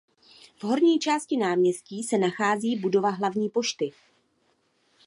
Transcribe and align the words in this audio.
V 0.57 0.63
horní 0.63 0.99
části 0.99 1.37
náměstí 1.37 2.03
se 2.03 2.17
nachází 2.17 2.75
budova 2.75 3.09
hlavní 3.09 3.49
pošty. 3.49 3.91